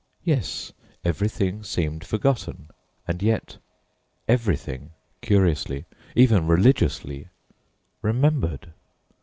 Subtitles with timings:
[0.23, 0.73] Yes,
[1.05, 2.69] everything seemed forgotten
[3.07, 3.57] and yet
[4.27, 5.85] everything, curiously
[6.15, 7.27] even religiously
[8.01, 8.73] remembered.